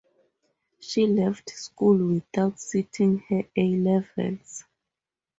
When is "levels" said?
3.75-4.63